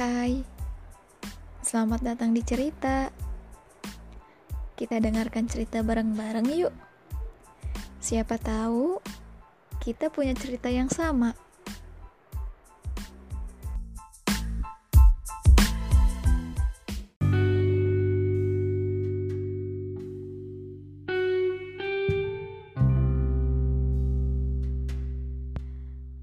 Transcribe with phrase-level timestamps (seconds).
[0.00, 0.40] Hai,
[1.60, 3.12] selamat datang di cerita.
[4.72, 6.72] Kita dengarkan cerita bareng-bareng yuk.
[8.00, 8.96] Siapa tahu
[9.76, 11.36] kita punya cerita yang sama.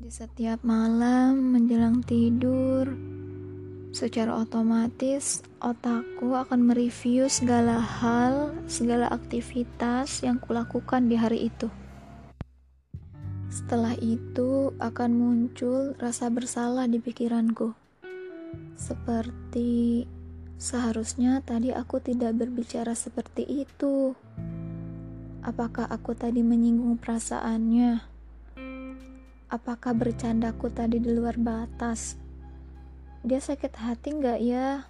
[0.00, 3.17] Di setiap malam menjelang tidur,
[3.98, 11.66] secara otomatis otakku akan mereview segala hal, segala aktivitas yang kulakukan di hari itu.
[13.50, 17.74] Setelah itu akan muncul rasa bersalah di pikiranku.
[18.78, 20.06] Seperti
[20.54, 24.14] seharusnya tadi aku tidak berbicara seperti itu.
[25.42, 27.98] Apakah aku tadi menyinggung perasaannya?
[29.50, 32.27] Apakah bercandaku tadi di luar batas?
[33.26, 34.86] Dia sakit hati nggak ya?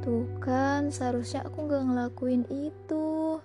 [0.00, 3.36] Tuh kan, seharusnya aku nggak ngelakuin itu.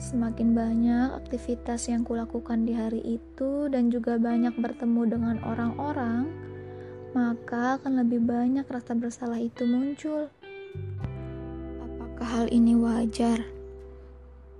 [0.00, 6.30] Semakin banyak aktivitas yang kulakukan di hari itu dan juga banyak bertemu dengan orang-orang,
[7.12, 10.32] maka akan lebih banyak rasa bersalah itu muncul.
[11.84, 13.44] Apakah hal ini wajar?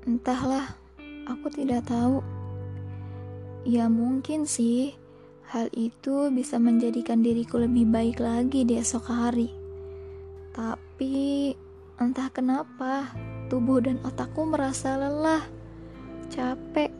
[0.04, 0.76] Entahlah,
[1.24, 2.20] aku tidak tahu.
[3.64, 4.99] Ya mungkin sih,
[5.50, 9.50] hal itu bisa menjadikan diriku lebih baik lagi di esok hari.
[10.54, 11.50] Tapi
[11.98, 13.10] entah kenapa,
[13.50, 15.42] tubuh dan otakku merasa lelah,
[16.30, 16.94] capek.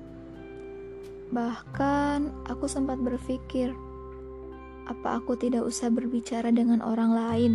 [1.31, 3.71] Bahkan aku sempat berpikir,
[4.91, 7.53] apa aku tidak usah berbicara dengan orang lain?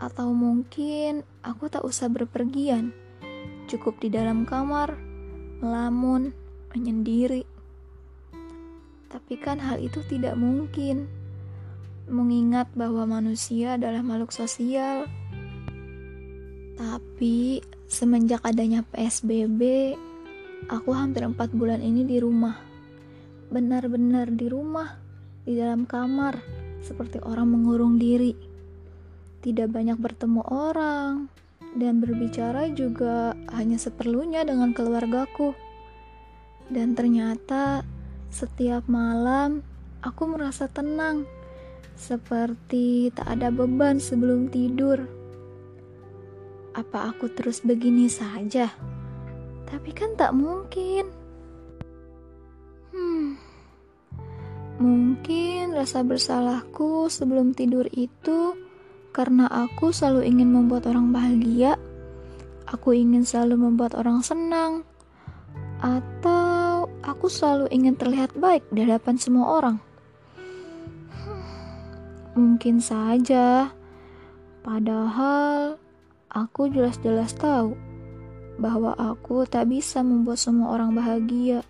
[0.00, 2.96] Atau mungkin aku tak usah berpergian,
[3.68, 4.96] cukup di dalam kamar,
[5.60, 6.32] melamun,
[6.72, 7.55] menyendiri.
[9.26, 11.10] Tapi kan hal itu tidak mungkin.
[12.06, 15.10] Mengingat bahwa manusia adalah makhluk sosial.
[16.78, 17.58] Tapi
[17.90, 19.98] semenjak adanya PSBB,
[20.70, 22.54] aku hampir empat bulan ini di rumah.
[23.50, 24.94] Benar-benar di rumah,
[25.42, 26.38] di dalam kamar,
[26.86, 28.30] seperti orang mengurung diri.
[29.42, 31.26] Tidak banyak bertemu orang,
[31.74, 35.50] dan berbicara juga hanya seperlunya dengan keluargaku.
[36.70, 37.82] Dan ternyata
[38.30, 39.62] setiap malam
[40.02, 41.26] aku merasa tenang,
[41.96, 45.02] seperti tak ada beban sebelum tidur.
[46.76, 48.68] Apa aku terus begini saja?
[49.66, 51.08] Tapi kan tak mungkin.
[52.92, 53.40] Hmm,
[54.78, 58.54] mungkin rasa bersalahku sebelum tidur itu
[59.16, 61.80] karena aku selalu ingin membuat orang bahagia.
[62.68, 64.82] Aku ingin selalu membuat orang senang,
[65.78, 66.65] atau
[67.06, 69.76] aku selalu ingin terlihat baik di hadapan semua orang.
[72.36, 73.72] Mungkin saja,
[74.60, 75.80] padahal
[76.28, 77.78] aku jelas-jelas tahu
[78.60, 81.64] bahwa aku tak bisa membuat semua orang bahagia.